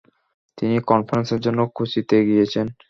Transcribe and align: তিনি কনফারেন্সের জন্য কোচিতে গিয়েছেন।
তিনি 0.57 0.75
কনফারেন্সের 0.89 1.39
জন্য 1.41 1.59
কোচিতে 1.75 2.17
গিয়েছেন। 2.25 2.65